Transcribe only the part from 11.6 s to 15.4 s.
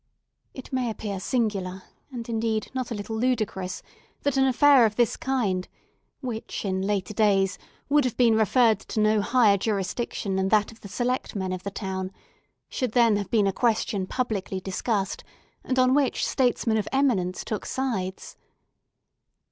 the town, should then have been a question publicly discussed,